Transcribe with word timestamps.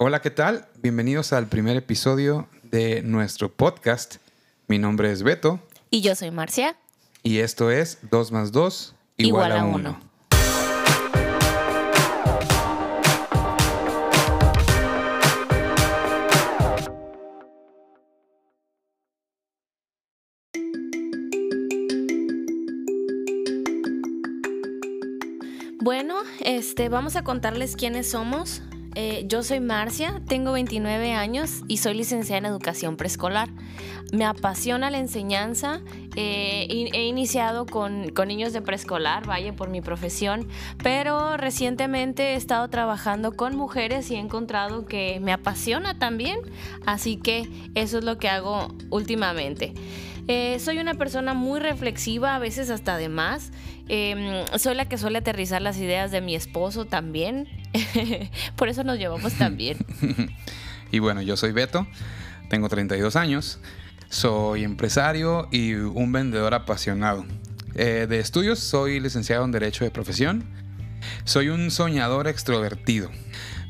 Hola, 0.00 0.20
¿qué 0.20 0.30
tal? 0.30 0.68
Bienvenidos 0.80 1.32
al 1.32 1.48
primer 1.48 1.76
episodio 1.76 2.48
de 2.62 3.02
nuestro 3.02 3.52
podcast. 3.52 4.18
Mi 4.68 4.78
nombre 4.78 5.10
es 5.10 5.24
Beto. 5.24 5.58
Y 5.90 6.02
yo 6.02 6.14
soy 6.14 6.30
Marcia. 6.30 6.76
Y 7.24 7.38
esto 7.38 7.72
es 7.72 7.98
2 8.08 8.30
más 8.30 8.52
2 8.52 8.94
igual, 9.16 9.50
a 9.50 9.64
1. 9.64 10.00
Bueno, 25.80 26.18
este, 26.44 26.88
vamos 26.88 27.16
a 27.16 27.24
contarles 27.24 27.74
quiénes 27.74 28.08
somos. 28.12 28.62
Eh, 29.00 29.26
yo 29.28 29.44
soy 29.44 29.60
Marcia, 29.60 30.20
tengo 30.26 30.50
29 30.50 31.12
años 31.12 31.62
y 31.68 31.76
soy 31.76 31.94
licenciada 31.94 32.38
en 32.38 32.46
educación 32.46 32.96
preescolar. 32.96 33.48
Me 34.10 34.24
apasiona 34.24 34.90
la 34.90 34.98
enseñanza. 34.98 35.82
Eh, 36.16 36.66
he 36.92 37.06
iniciado 37.06 37.64
con, 37.64 38.08
con, 38.08 38.26
niños 38.26 38.52
de 38.52 38.60
preescolar, 38.60 39.24
vaya 39.24 39.54
por 39.54 39.70
mi 39.70 39.80
profesión, 39.80 40.48
pero 40.82 41.36
recientemente 41.36 42.32
he 42.32 42.34
estado 42.34 42.66
trabajando 42.70 43.36
con 43.36 43.54
mujeres 43.54 44.10
y 44.10 44.16
he 44.16 44.18
encontrado 44.18 44.84
que 44.84 45.20
me 45.20 45.30
apasiona 45.30 45.96
también, 45.96 46.40
así 46.84 47.18
que 47.18 47.48
eso 47.76 47.98
es 47.98 48.04
lo 48.04 48.18
que 48.18 48.28
hago 48.28 48.74
últimamente. 48.90 49.74
Eh, 50.30 50.58
soy 50.60 50.78
una 50.78 50.92
persona 50.92 51.32
muy 51.32 51.58
reflexiva, 51.58 52.34
a 52.34 52.38
veces 52.38 52.68
hasta 52.68 52.98
de 52.98 53.08
más. 53.08 53.50
Em, 53.88 54.44
soy 54.58 54.74
la 54.74 54.86
que 54.86 54.98
suele 54.98 55.18
aterrizar 55.18 55.62
las 55.62 55.78
ideas 55.78 56.10
de 56.10 56.20
mi 56.20 56.34
esposo 56.34 56.84
también. 56.84 57.48
Por 58.56 58.68
eso 58.68 58.84
nos 58.84 58.98
llevamos 58.98 59.32
tan 59.32 59.56
bien. 59.56 59.78
y 60.92 60.98
bueno, 60.98 61.22
yo 61.22 61.38
soy 61.38 61.52
Beto, 61.52 61.86
tengo 62.50 62.68
32 62.68 63.16
años, 63.16 63.58
soy 64.10 64.64
empresario 64.64 65.48
y 65.50 65.72
un 65.72 66.12
vendedor 66.12 66.52
apasionado. 66.52 67.24
Eh, 67.74 68.06
de 68.06 68.18
estudios 68.18 68.58
soy 68.58 69.00
licenciado 69.00 69.46
en 69.46 69.52
Derecho 69.52 69.84
de 69.84 69.90
Profesión. 69.90 70.44
Soy 71.24 71.48
un 71.48 71.70
soñador 71.70 72.28
extrovertido. 72.28 73.10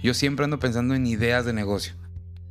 Yo 0.02 0.12
siempre 0.12 0.44
ando 0.44 0.58
pensando 0.58 0.96
en 0.96 1.06
ideas 1.06 1.44
de 1.44 1.52
negocio 1.52 1.94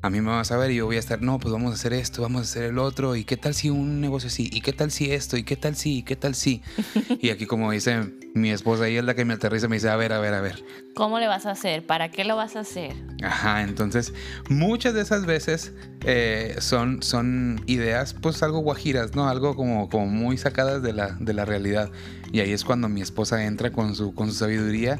a 0.07 0.09
mí 0.09 0.21
me 0.21 0.31
vas 0.31 0.51
a 0.51 0.57
ver 0.57 0.71
y 0.71 0.75
yo 0.75 0.85
voy 0.85 0.95
a 0.95 0.99
estar, 0.99 1.21
no, 1.21 1.37
pues 1.37 1.51
vamos 1.51 1.71
a 1.71 1.75
hacer 1.75 1.91
esto, 1.93 2.21
vamos 2.21 2.41
a 2.41 2.43
hacer 2.43 2.63
el 2.63 2.79
otro, 2.79 3.15
y 3.15 3.25
qué 3.25 3.35
tal 3.35 3.53
si 3.53 3.69
un 3.69 3.99
negocio 3.99 4.27
así, 4.27 4.49
y 4.51 4.61
qué 4.61 4.71
tal 4.71 4.89
si 4.89 5.11
esto, 5.11 5.35
y 5.37 5.43
qué 5.43 5.57
tal 5.57 5.75
si, 5.75 5.97
y 5.97 6.03
qué 6.03 6.15
tal 6.15 6.33
si. 6.33 6.61
y 7.21 7.29
aquí 7.29 7.45
como 7.45 7.71
dice 7.71 8.13
mi 8.33 8.51
esposa, 8.51 8.87
ella 8.87 8.99
es 8.99 9.05
la 9.05 9.15
que 9.15 9.25
me 9.25 9.33
aterriza, 9.33 9.67
me 9.67 9.75
dice, 9.75 9.89
a 9.89 9.95
ver, 9.97 10.13
a 10.13 10.19
ver, 10.19 10.33
a 10.33 10.41
ver. 10.41 10.63
¿Cómo 10.95 11.19
le 11.19 11.27
vas 11.27 11.45
a 11.45 11.51
hacer? 11.51 11.85
¿Para 11.85 12.09
qué 12.09 12.23
lo 12.23 12.35
vas 12.35 12.55
a 12.55 12.61
hacer? 12.61 12.95
Ajá, 13.21 13.63
entonces 13.63 14.13
muchas 14.49 14.93
de 14.93 15.01
esas 15.01 15.25
veces 15.25 15.73
eh, 16.05 16.55
son, 16.59 17.03
son 17.03 17.61
ideas 17.67 18.13
pues 18.13 18.41
algo 18.43 18.59
guajiras, 18.59 19.13
¿no? 19.13 19.27
Algo 19.27 19.55
como, 19.55 19.89
como 19.89 20.07
muy 20.07 20.37
sacadas 20.37 20.81
de 20.81 20.93
la, 20.93 21.17
de 21.19 21.33
la 21.33 21.45
realidad. 21.45 21.91
Y 22.31 22.39
ahí 22.39 22.51
es 22.51 22.63
cuando 22.63 22.89
mi 22.89 23.01
esposa 23.01 23.45
entra 23.45 23.71
con 23.71 23.95
su, 23.95 24.13
con 24.13 24.27
su 24.31 24.35
sabiduría 24.35 24.99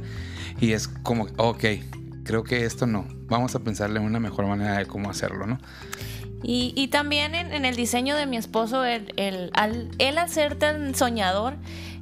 y 0.60 0.74
es 0.74 0.88
como, 0.88 1.28
ok, 1.38 1.64
creo 2.28 2.44
que 2.44 2.66
esto 2.66 2.86
no. 2.86 3.08
Vamos 3.28 3.56
a 3.56 3.60
pensarle 3.60 4.00
una 4.00 4.20
mejor 4.20 4.46
manera 4.46 4.78
de 4.78 4.86
cómo 4.86 5.10
hacerlo, 5.10 5.48
¿no? 5.48 5.58
Y, 6.44 6.88
también 6.90 7.34
en, 7.34 7.66
el 7.66 7.76
diseño 7.76 8.16
de 8.16 8.28
mi 8.28 8.38
esposo, 8.38 8.86
el, 8.86 9.12
el, 9.18 9.50
al, 9.54 9.90
él 9.98 10.20
al 10.20 10.30
ser 10.30 10.56
tan 10.56 10.94
soñador, 10.94 11.56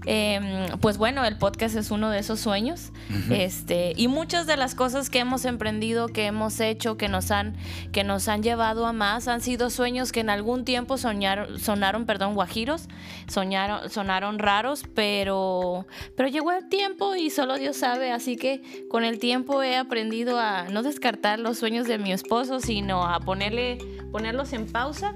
Em, 0.05 0.67
pues 0.81 0.97
bueno, 0.97 1.25
el 1.25 1.37
podcast 1.37 1.75
es 1.75 1.91
uno 1.91 2.09
de 2.09 2.19
esos 2.19 2.39
sueños. 2.39 2.91
este, 3.29 3.93
y 3.95 4.07
muchas 4.07 4.47
de 4.47 4.57
las 4.57 4.75
cosas 4.75 5.09
que 5.09 5.19
hemos 5.19 5.45
emprendido, 5.45 6.07
que 6.07 6.25
hemos 6.25 6.59
hecho, 6.59 6.97
que 6.97 7.09
nos 7.09 7.31
han, 7.31 7.55
que 7.91 8.03
nos 8.03 8.27
han 8.27 8.43
llevado 8.43 8.85
a 8.85 8.93
más, 8.93 9.27
han 9.27 9.41
sido 9.41 9.69
sueños 9.69 10.11
que 10.11 10.19
en 10.19 10.29
algún 10.29 10.65
tiempo 10.65 10.97
soñaron, 10.97 11.59
sonaron, 11.59 12.05
perdón, 12.05 12.35
guajiros, 12.35 12.87
soñaron, 13.27 13.89
sonaron 13.89 14.39
raros, 14.39 14.83
pero, 14.93 15.87
pero 16.15 16.29
llegó 16.29 16.51
el 16.51 16.69
tiempo 16.69 17.15
y 17.15 17.29
solo 17.29 17.57
Dios 17.57 17.77
sabe. 17.77 18.11
Así 18.11 18.35
que 18.35 18.85
con 18.89 19.03
el 19.03 19.19
tiempo 19.19 19.63
he 19.63 19.75
aprendido 19.75 20.39
a 20.39 20.65
no 20.69 20.83
descartar 20.83 21.39
los 21.39 21.57
sueños 21.57 21.87
de 21.87 21.97
mi 21.97 22.11
esposo, 22.11 22.59
sino 22.59 23.05
a 23.05 23.19
ponerle, 23.19 23.77
ponerlos 24.11 24.53
en 24.53 24.67
pausa. 24.67 25.15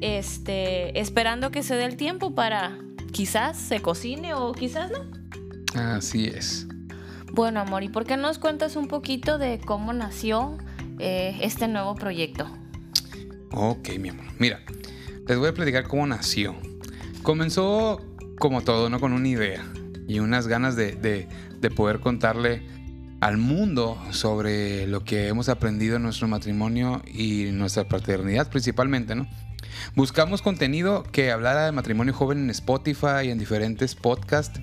Este, 0.00 0.98
esperando 1.00 1.50
que 1.50 1.64
se 1.64 1.74
dé 1.74 1.84
el 1.84 1.96
tiempo 1.96 2.32
para, 2.32 2.78
quizás 3.12 3.56
se 3.56 3.80
cocine 3.80 4.34
o 4.34 4.52
quizás 4.52 4.90
no. 4.90 5.06
Así 5.74 6.26
es. 6.26 6.66
Bueno, 7.32 7.60
amor, 7.60 7.82
¿y 7.82 7.88
por 7.88 8.04
qué 8.04 8.16
nos 8.16 8.38
cuentas 8.38 8.76
un 8.76 8.88
poquito 8.88 9.38
de 9.38 9.60
cómo 9.64 9.92
nació 9.92 10.56
eh, 10.98 11.38
este 11.42 11.68
nuevo 11.68 11.94
proyecto? 11.94 12.48
Ok, 13.52 13.90
mi 13.98 14.08
amor. 14.08 14.24
Mira, 14.38 14.60
les 15.26 15.38
voy 15.38 15.48
a 15.48 15.54
platicar 15.54 15.86
cómo 15.86 16.06
nació. 16.06 16.56
Comenzó 17.22 18.00
como 18.38 18.62
todo, 18.62 18.88
¿no? 18.88 18.98
Con 19.00 19.12
una 19.12 19.28
idea 19.28 19.64
y 20.06 20.20
unas 20.20 20.46
ganas 20.46 20.74
de, 20.74 20.94
de 20.96 21.70
poder 21.70 22.00
contarle 22.00 22.62
al 23.20 23.36
mundo 23.36 23.98
sobre 24.10 24.86
lo 24.86 25.04
que 25.04 25.28
hemos 25.28 25.48
aprendido 25.48 25.96
en 25.96 26.02
nuestro 26.02 26.28
matrimonio 26.28 27.02
y 27.06 27.50
nuestra 27.52 27.88
paternidad 27.88 28.48
principalmente, 28.48 29.14
¿no? 29.14 29.28
Buscamos 29.94 30.42
contenido 30.42 31.02
que 31.04 31.30
hablara 31.30 31.66
de 31.66 31.72
matrimonio 31.72 32.14
joven 32.14 32.38
en 32.38 32.50
Spotify 32.50 33.26
y 33.26 33.30
en 33.30 33.38
diferentes 33.38 33.94
podcasts 33.94 34.60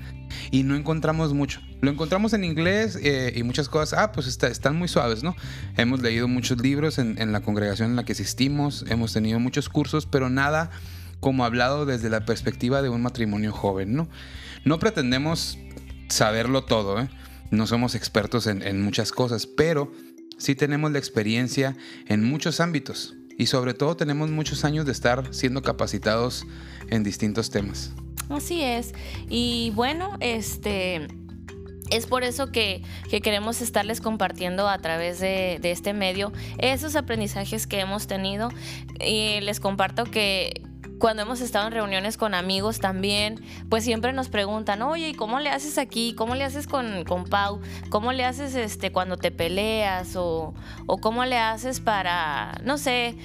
y 0.51 0.63
no 0.63 0.75
encontramos 0.75 1.33
mucho. 1.33 1.61
Lo 1.81 1.91
encontramos 1.91 2.33
en 2.33 2.43
inglés 2.43 2.97
eh, 3.01 3.33
y 3.35 3.43
muchas 3.43 3.69
cosas, 3.69 3.99
ah, 3.99 4.11
pues 4.11 4.27
están 4.27 4.75
muy 4.75 4.87
suaves, 4.87 5.23
¿no? 5.23 5.35
Hemos 5.77 6.01
leído 6.01 6.27
muchos 6.27 6.59
libros 6.61 6.97
en, 6.97 7.31
la 7.31 7.41
congregación 7.41 7.91
en 7.91 7.95
la 7.95 8.05
que 8.05 8.13
asistimos, 8.13 8.85
hemos 8.87 9.13
tenido 9.13 9.39
muchos 9.39 9.69
cursos, 9.69 10.05
pero 10.05 10.29
nada 10.29 10.71
como 11.19 11.45
hablado 11.45 11.85
desde 11.85 12.09
la 12.09 12.25
perspectiva 12.25 12.81
de 12.81 12.89
un 12.89 13.01
matrimonio 13.01 13.51
joven, 13.51 13.95
¿no? 13.95 14.07
No 14.63 14.79
pretendemos 14.79 15.57
saberlo 16.09 16.63
todo, 16.63 17.01
¿eh? 17.01 17.09
No 17.51 17.67
somos 17.67 17.93
expertos 17.93 18.47
en 18.47 18.81
muchas 18.81 19.11
cosas, 19.11 19.45
pero 19.45 19.91
sí 20.37 20.55
tenemos 20.55 20.91
la 20.91 20.97
experiencia 20.97 21.77
en 22.07 22.23
muchos 22.23 22.59
ámbitos 22.59 23.15
y 23.38 23.47
sobre 23.47 23.73
todo 23.73 23.96
tenemos 23.96 24.29
muchos 24.29 24.66
años 24.66 24.85
de 24.85 24.91
estar 24.91 25.34
siendo 25.34 25.62
capacitados 25.62 26.46
en 26.90 27.03
distintos 27.03 27.50
temas. 27.50 27.94
Así 28.29 28.62
es. 28.62 28.94
Y 29.29 29.72
bueno, 29.75 30.18
este... 30.19 31.07
Es 31.91 32.07
por 32.07 32.23
eso 32.23 32.51
que, 32.51 32.81
queremos 33.22 33.62
estarles 33.62 34.01
compartiendo 34.01 34.68
a 34.68 34.79
través 34.79 35.19
de, 35.19 35.59
este 35.62 35.94
medio 35.94 36.34
esos 36.57 36.96
aprendizajes 36.96 37.68
que 37.68 37.79
hemos 37.79 38.07
tenido. 38.07 38.50
Y 39.00 39.40
les 39.41 39.59
comparto 39.59 40.06
que, 40.06 40.63
cuando 41.00 41.23
hemos 41.23 41.41
estado 41.41 41.67
en 41.67 41.73
reuniones 41.73 42.17
con 42.17 42.33
amigos 42.33 42.79
también, 42.79 43.44
pues 43.69 43.83
siempre 43.83 44.13
nos 44.13 44.29
preguntan, 44.29 44.81
oye, 44.81 45.09
¿y 45.09 45.13
cómo 45.13 45.39
le 45.39 45.50
haces 45.50 45.78
aquí? 45.78 46.13
¿Cómo 46.16 46.35
le 46.35 46.44
haces 46.44 46.67
con, 46.67 47.03
con 47.03 47.25
Pau? 47.25 47.61
¿Cómo 47.89 48.11
le 48.13 48.25
haces 48.25 48.56
este 48.56 48.91
cuando 48.91 49.17
te 49.17 49.31
peleas? 49.31 50.16
O, 50.16 50.53
o 50.85 50.97
cómo 50.97 51.25
le 51.25 51.38
haces 51.38 51.79
para, 51.79 52.59
no 52.63 52.78
sé, 52.78 53.16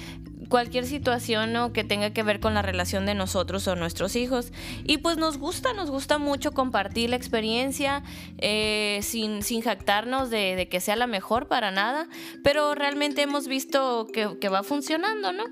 cualquier 0.51 0.85
situación 0.85 1.53
¿no? 1.53 1.73
que 1.73 1.83
tenga 1.83 2.11
que 2.11 2.21
ver 2.21 2.39
con 2.39 2.53
la 2.53 2.61
relación 2.61 3.07
de 3.07 3.15
nosotros 3.15 3.67
o 3.67 3.75
nuestros 3.75 4.15
hijos. 4.15 4.51
Y 4.83 4.97
pues 4.97 5.17
nos 5.17 5.37
gusta, 5.37 5.73
nos 5.73 5.89
gusta 5.89 6.19
mucho 6.19 6.51
compartir 6.51 7.09
la 7.09 7.15
experiencia 7.15 8.03
eh, 8.37 8.99
sin, 9.01 9.41
sin, 9.41 9.61
jactarnos 9.61 10.29
de, 10.29 10.67
que 10.69 10.81
sea 10.81 10.95
la 10.95 11.07
mejor 11.07 11.47
para 11.47 11.71
nada, 11.71 12.07
pero 12.43 12.75
realmente 12.75 13.21
hemos 13.21 13.47
visto 13.47 14.07
que, 14.13 14.37
que 14.39 14.49
va 14.49 14.61
funcionando, 14.61 15.31
¿no? 15.31 15.45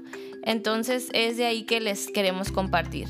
Entonces 0.43 1.09
es 1.13 1.37
de 1.37 1.45
ahí 1.45 1.63
que 1.63 1.79
les 1.79 2.07
queremos 2.11 2.51
compartir. 2.51 3.07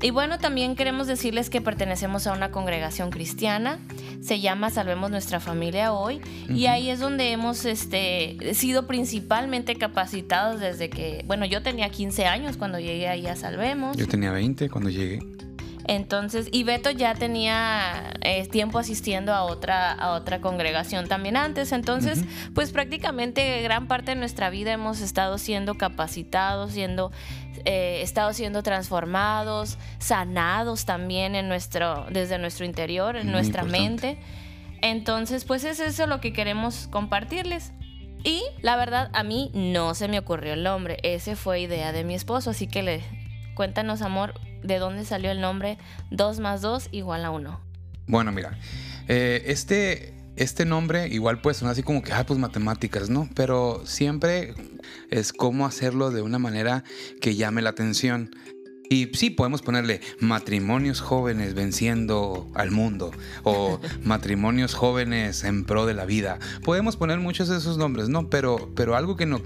Y 0.00 0.10
bueno, 0.10 0.38
también 0.38 0.76
queremos 0.76 1.08
decirles 1.08 1.50
que 1.50 1.60
pertenecemos 1.60 2.26
a 2.28 2.32
una 2.32 2.52
congregación 2.52 3.10
cristiana, 3.10 3.80
se 4.20 4.40
llama 4.40 4.70
Salvemos 4.70 5.10
Nuestra 5.10 5.40
Familia 5.40 5.92
Hoy, 5.92 6.20
y 6.48 6.66
ahí 6.66 6.88
es 6.88 7.00
donde 7.00 7.32
hemos 7.32 7.64
este, 7.64 8.36
sido 8.54 8.86
principalmente 8.86 9.74
capacitados 9.74 10.60
desde 10.60 10.88
que, 10.88 11.24
bueno, 11.26 11.46
yo 11.46 11.62
tenía 11.62 11.88
15 11.88 12.26
años 12.26 12.56
cuando 12.56 12.78
llegué 12.78 13.08
ahí 13.08 13.26
a 13.26 13.34
Salvemos. 13.34 13.96
Yo 13.96 14.06
tenía 14.06 14.30
20 14.30 14.70
cuando 14.70 14.88
llegué. 14.90 15.20
Entonces, 15.88 16.48
y 16.52 16.64
Beto 16.64 16.90
ya 16.90 17.14
tenía 17.14 18.12
eh, 18.20 18.46
tiempo 18.46 18.78
asistiendo 18.78 19.32
a 19.32 19.44
otra, 19.44 19.90
a 19.92 20.10
otra 20.10 20.42
congregación 20.42 21.08
también 21.08 21.38
antes. 21.38 21.72
Entonces, 21.72 22.20
pues 22.54 22.72
prácticamente 22.72 23.62
gran 23.62 23.88
parte 23.88 24.10
de 24.10 24.16
nuestra 24.16 24.50
vida 24.50 24.70
hemos 24.70 25.00
estado 25.00 25.38
siendo 25.38 25.76
capacitados, 25.76 26.72
siendo, 26.72 27.10
eh, 27.64 28.00
estado 28.02 28.34
siendo 28.34 28.62
transformados, 28.62 29.78
sanados 29.98 30.84
también 30.84 31.34
en 31.34 31.48
nuestro, 31.48 32.06
desde 32.10 32.38
nuestro 32.38 32.66
interior, 32.66 33.16
en 33.16 33.32
nuestra 33.32 33.62
mente. 33.62 34.18
Entonces, 34.82 35.46
pues 35.46 35.64
es 35.64 35.80
eso 35.80 36.06
lo 36.06 36.20
que 36.20 36.34
queremos 36.34 36.86
compartirles. 36.88 37.72
Y 38.24 38.42
la 38.60 38.76
verdad, 38.76 39.08
a 39.14 39.22
mí 39.22 39.50
no 39.54 39.94
se 39.94 40.06
me 40.06 40.18
ocurrió 40.18 40.52
el 40.52 40.64
nombre. 40.64 40.98
Ese 41.02 41.34
fue 41.34 41.62
idea 41.62 41.92
de 41.92 42.04
mi 42.04 42.14
esposo. 42.14 42.50
Así 42.50 42.66
que 42.66 42.82
le 42.82 43.02
cuéntanos, 43.54 44.02
amor, 44.02 44.34
de 44.62 44.78
dónde 44.78 45.04
salió 45.04 45.30
el 45.30 45.40
nombre 45.40 45.78
2 46.10 46.40
más 46.40 46.60
2 46.62 46.88
igual 46.92 47.24
a 47.24 47.30
1. 47.30 47.60
Bueno, 48.06 48.32
mira, 48.32 48.58
eh, 49.08 49.42
este, 49.46 50.14
este 50.36 50.64
nombre 50.64 51.08
igual 51.08 51.40
pues 51.40 51.58
son 51.58 51.68
así 51.68 51.82
como 51.82 52.02
que, 52.02 52.12
ah, 52.12 52.24
pues 52.26 52.38
matemáticas, 52.38 53.10
¿no? 53.10 53.28
Pero 53.34 53.82
siempre 53.84 54.54
es 55.10 55.32
cómo 55.32 55.66
hacerlo 55.66 56.10
de 56.10 56.22
una 56.22 56.38
manera 56.38 56.84
que 57.20 57.34
llame 57.34 57.62
la 57.62 57.70
atención. 57.70 58.30
Y 58.90 59.10
sí, 59.12 59.28
podemos 59.28 59.60
ponerle 59.60 60.00
matrimonios 60.18 61.00
jóvenes 61.00 61.54
venciendo 61.54 62.50
al 62.54 62.70
mundo 62.70 63.10
o 63.42 63.80
matrimonios 64.02 64.74
jóvenes 64.74 65.44
en 65.44 65.64
pro 65.64 65.84
de 65.84 65.94
la 65.94 66.06
vida. 66.06 66.38
Podemos 66.64 66.96
poner 66.96 67.18
muchos 67.18 67.48
de 67.48 67.58
esos 67.58 67.76
nombres, 67.76 68.08
¿no? 68.08 68.30
Pero, 68.30 68.70
pero 68.74 68.96
algo, 68.96 69.16
que 69.16 69.26
no, 69.26 69.42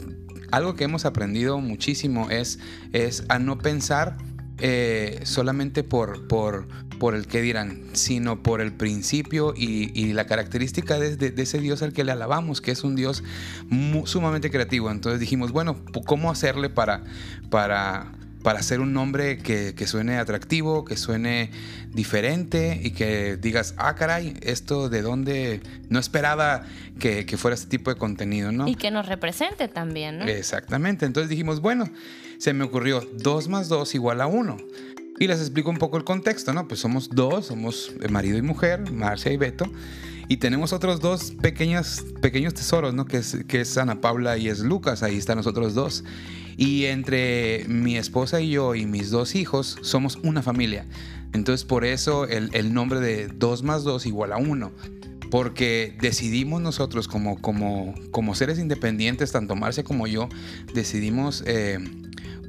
algo 0.53 0.75
que 0.75 0.85
hemos 0.85 1.05
aprendido 1.05 1.59
muchísimo 1.59 2.31
es, 2.31 2.61
es 2.93 3.25
a 3.29 3.41
no 3.41 3.59
pensar 3.59 4.17
eh, 4.65 5.19
solamente 5.25 5.83
por, 5.83 6.29
por, 6.29 6.69
por 7.01 7.17
el 7.17 7.27
que 7.27 7.43
dirán, 7.43 7.83
sino 7.95 8.45
por 8.45 8.61
el 8.61 8.73
principio 8.73 9.55
y, 9.57 10.13
la 10.13 10.27
característica 10.27 11.01
de, 11.01 11.35
ese 11.37 11.59
Dios 11.59 11.83
al 11.83 11.93
que 11.93 12.05
le 12.05 12.13
alabamos, 12.13 12.61
que 12.61 12.71
es 12.71 12.85
un 12.85 12.95
Dios 12.95 13.25
sumamente 14.05 14.53
creativo. 14.53 14.89
Entonces 14.89 15.19
dijimos, 15.19 15.51
bueno, 15.51 15.81
¿cómo 16.07 16.31
hacerle 16.31 16.71
para, 16.71 17.03
para, 17.51 18.13
para 18.43 18.59
hacer 18.59 18.81
un 18.81 18.93
nombre 18.93 19.39
que, 19.39 19.87
suene 19.87 20.19
atractivo, 20.19 20.85
que 20.85 20.97
suene 20.97 21.51
diferente 21.93 22.81
y 22.83 22.91
que 22.91 23.37
digas, 23.37 23.75
ah, 23.79 23.95
caray, 23.95 24.35
esto 24.43 24.89
de 24.89 25.03
dónde 25.03 25.61
no 25.89 25.99
esperaba 25.99 26.65
que, 26.99 27.27
que, 27.27 27.37
fuera 27.37 27.55
este 27.55 27.69
tipo 27.69 27.91
de 27.91 27.97
contenido, 27.97 28.53
¿no? 28.53 28.69
Y 28.69 28.75
que 28.75 28.91
nos 28.91 29.07
represente 29.07 29.69
también, 29.69 30.19
¿no? 30.19 30.25
Exactamente. 30.27 31.07
Entonces 31.07 31.29
dijimos, 31.29 31.61
bueno, 31.61 31.89
se 32.39 32.53
me 32.53 32.65
ocurrió 32.65 33.07
2 33.19 33.49
más 33.49 33.69
2 33.69 33.95
igual 33.95 34.21
a 34.21 34.27
1. 34.27 34.57
Y 35.19 35.29
les 35.29 35.39
explico 35.39 35.71
un 35.71 35.77
poco 35.77 35.99
el 35.99 36.05
contexto, 36.05 36.53
¿no? 36.53 36.67
Pues 36.67 36.81
somos 36.81 37.11
dos, 37.11 37.47
somos 37.47 37.93
marido 38.11 38.39
y 38.39 38.43
mujer, 38.43 38.91
Marcia 38.91 39.31
y 39.31 39.37
Beto. 39.37 39.67
Y 40.33 40.39
tenemos 40.39 40.73
otros 40.73 41.01
dos 41.01 41.33
pequeños, 41.43 42.07
pequeños 42.23 42.55
tesoros, 42.55 42.95
¿no? 42.95 43.05
Que 43.05 43.19
es, 43.19 43.45
que 43.47 43.61
es 43.61 43.77
Ana 43.77 44.01
Paula 44.01 44.39
y 44.39 44.49
es 44.49 44.61
Lucas, 44.61 45.03
ahí 45.03 45.19
están 45.19 45.37
nosotros 45.37 45.75
dos. 45.75 46.05
Y 46.57 46.87
entre 46.87 47.67
mi 47.69 47.99
esposa 47.99 48.41
y 48.41 48.49
yo 48.49 48.75
y 48.75 48.87
mis 48.87 49.11
dos 49.11 49.35
hijos 49.35 49.77
somos 49.83 50.19
una 50.23 50.41
familia. 50.41 50.87
Entonces 51.35 51.67
por 51.67 51.85
eso 51.85 52.27
el, 52.27 52.49
el 52.55 52.73
nombre 52.73 53.01
de 53.01 53.27
2 53.29 53.63
más 53.63 53.85
2 53.85 54.07
igual 54.07 54.33
a 54.33 54.39
1 54.39 54.73
porque 55.31 55.95
decidimos 56.01 56.63
nosotros 56.63 57.09
como, 57.09 57.39
como, 57.43 57.95
como 58.11 58.35
seres 58.35 58.59
independientes, 58.59 59.33
tanto 59.33 59.55
Marcia 59.55 59.85
como 59.85 60.07
yo, 60.07 60.31
decidimos 60.73 61.45
eh, 61.47 61.79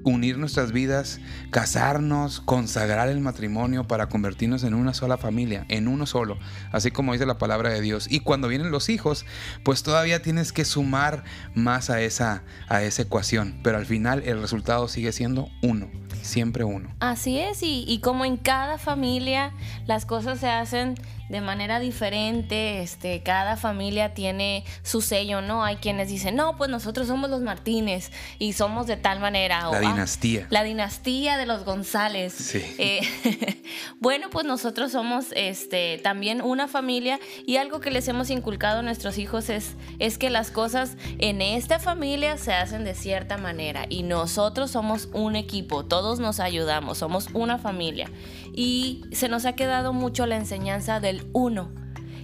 unir 0.03 0.37
nuestras 0.37 0.71
vidas, 0.71 1.19
casarnos, 1.49 2.41
consagrar 2.41 3.09
el 3.09 3.19
matrimonio 3.19 3.87
para 3.87 4.09
convertirnos 4.09 4.63
en 4.63 4.73
una 4.73 4.93
sola 4.93 5.17
familia, 5.17 5.65
en 5.69 5.87
uno 5.87 6.05
solo, 6.05 6.37
así 6.71 6.91
como 6.91 7.13
dice 7.13 7.25
la 7.25 7.37
palabra 7.37 7.69
de 7.69 7.81
Dios. 7.81 8.07
Y 8.09 8.19
cuando 8.19 8.47
vienen 8.47 8.71
los 8.71 8.89
hijos, 8.89 9.25
pues 9.63 9.83
todavía 9.83 10.21
tienes 10.21 10.51
que 10.51 10.65
sumar 10.65 11.23
más 11.55 11.89
a 11.89 12.01
esa, 12.01 12.43
a 12.67 12.83
esa 12.83 13.03
ecuación, 13.03 13.59
pero 13.63 13.77
al 13.77 13.85
final 13.85 14.23
el 14.25 14.41
resultado 14.41 14.87
sigue 14.87 15.11
siendo 15.11 15.49
uno, 15.61 15.89
siempre 16.21 16.63
uno. 16.63 16.89
Así 16.99 17.39
es, 17.39 17.63
y, 17.63 17.85
y 17.87 17.99
como 17.99 18.25
en 18.25 18.37
cada 18.37 18.77
familia 18.77 19.53
las 19.85 20.05
cosas 20.05 20.39
se 20.39 20.49
hacen 20.49 20.95
de 21.29 21.41
manera 21.41 21.79
diferente, 21.79 22.81
este, 22.81 23.23
cada 23.23 23.57
familia 23.57 24.13
tiene 24.13 24.63
su 24.83 25.01
sello, 25.01 25.41
¿no? 25.41 25.63
Hay 25.63 25.77
quienes 25.77 26.09
dicen, 26.09 26.35
no, 26.35 26.57
pues 26.57 26.69
nosotros 26.69 27.07
somos 27.07 27.29
los 27.29 27.41
Martínez 27.41 28.11
y 28.39 28.53
somos 28.53 28.87
de 28.87 28.97
tal 28.97 29.19
manera. 29.19 29.69
La 29.71 29.79
dinastía. 29.79 30.47
La 30.49 30.63
dinastía 30.63 31.37
de 31.37 31.45
los 31.45 31.63
González. 31.63 32.33
Sí. 32.33 32.61
Eh, 32.77 33.63
bueno, 33.99 34.29
pues 34.29 34.45
nosotros 34.45 34.91
somos 34.91 35.27
este, 35.35 35.99
también 36.03 36.41
una 36.41 36.67
familia 36.67 37.19
y 37.45 37.57
algo 37.57 37.79
que 37.79 37.91
les 37.91 38.07
hemos 38.07 38.29
inculcado 38.29 38.79
a 38.79 38.81
nuestros 38.81 39.17
hijos 39.17 39.49
es, 39.49 39.75
es 39.99 40.17
que 40.17 40.29
las 40.29 40.51
cosas 40.51 40.97
en 41.19 41.41
esta 41.41 41.79
familia 41.79 42.37
se 42.37 42.53
hacen 42.53 42.83
de 42.83 42.95
cierta 42.95 43.37
manera 43.37 43.85
y 43.89 44.03
nosotros 44.03 44.71
somos 44.71 45.09
un 45.13 45.35
equipo, 45.35 45.85
todos 45.85 46.19
nos 46.19 46.39
ayudamos, 46.39 46.97
somos 46.97 47.29
una 47.33 47.57
familia 47.57 48.09
y 48.55 49.01
se 49.11 49.29
nos 49.29 49.45
ha 49.45 49.53
quedado 49.53 49.93
mucho 49.93 50.25
la 50.25 50.35
enseñanza 50.35 50.99
del 51.13 51.27
uno 51.33 51.71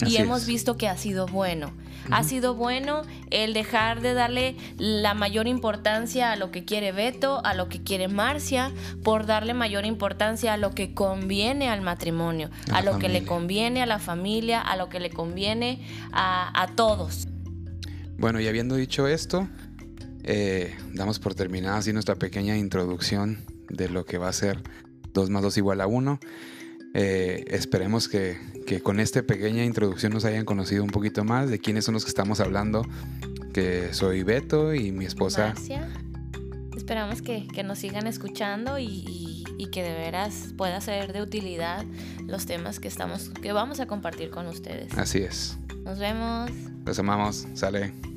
y 0.06 0.18
hemos 0.18 0.46
visto 0.46 0.78
que 0.78 0.88
ha 0.88 0.98
sido 0.98 1.28
bueno. 1.28 1.74
Ha 2.12 2.24
sido 2.24 2.56
bueno 2.56 3.04
el 3.30 3.54
dejar 3.54 4.02
de 4.02 4.14
darle 4.14 4.56
la 4.78 5.14
mayor 5.14 5.48
importancia 5.48 6.32
a 6.32 6.38
lo 6.38 6.50
que 6.50 6.66
quiere 6.66 6.92
Beto, 6.92 7.46
a 7.46 7.54
lo 7.54 7.70
que 7.70 7.84
quiere 7.84 8.08
Marcia, 8.08 8.72
por 9.04 9.28
darle 9.28 9.54
mayor 9.54 9.86
importancia 9.86 10.54
a 10.54 10.58
lo 10.58 10.72
que 10.72 10.96
conviene 10.96 11.70
al 11.70 11.82
matrimonio, 11.82 12.50
a, 12.72 12.82
lo 12.82 12.98
que 12.98 13.10
le 13.10 13.26
conviene 13.26 13.84
a 13.84 13.86
la 13.86 14.00
familia, 14.00 14.60
a 14.62 14.76
lo 14.76 14.90
que 14.90 15.00
le 15.00 15.12
conviene 15.12 15.86
a, 16.12 16.68
todos. 16.76 17.28
Bueno, 18.18 18.40
y 18.40 18.48
habiendo 18.48 18.76
dicho 18.76 19.08
esto, 19.08 19.48
eh, 20.24 20.76
damos 20.94 21.20
por 21.20 21.36
terminada 21.36 21.78
así 21.78 21.94
nuestra 21.94 22.16
pequeña 22.16 22.58
introducción 22.58 23.46
de 23.70 23.88
lo 23.90 24.06
que 24.06 24.18
va 24.18 24.30
a 24.30 24.34
ser 24.34 24.64
2 25.14 25.30
más 25.30 25.44
2 25.44 25.58
igual 25.58 25.82
a 25.82 25.88
1. 25.88 26.20
Eh, 26.94 27.46
esperemos 27.50 28.08
que, 28.08 28.38
con 28.84 29.00
esta 29.00 29.24
pequeña 29.24 29.64
introducción 29.64 30.14
nos 30.14 30.26
hayan 30.26 30.46
conocido 30.46 30.84
un 30.84 30.90
poquito 30.90 31.24
más 31.24 31.50
de 31.50 31.60
quiénes 31.60 31.86
son 31.86 31.94
los 31.94 32.04
que 32.04 32.10
estamos 32.10 32.40
hablando. 32.40 32.86
Que 33.54 33.94
soy 33.94 34.24
Beto 34.24 34.74
y 34.74 34.92
mi 34.92 35.06
esposa. 35.06 35.54
Esperamos 36.76 37.22
que, 37.22 37.48
nos 37.64 37.80
sigan 37.80 38.08
escuchando 38.08 38.80
y, 38.80 39.44
que 39.72 39.84
de 39.84 39.94
veras 39.94 40.54
pueda 40.58 40.82
ser 40.82 41.14
de 41.14 41.22
utilidad 41.22 41.86
los 42.26 42.48
temas 42.48 42.80
que, 42.80 42.88
estamos, 42.88 43.30
que 43.30 43.52
vamos 43.52 43.80
a 43.80 43.86
compartir 43.86 44.32
con 44.32 44.48
ustedes. 44.48 44.98
Así 44.98 45.20
es. 45.20 45.60
Nos 45.84 46.00
vemos. 46.00 46.50
Los 46.86 46.98
amamos. 46.98 47.46
Sale. 47.54 48.09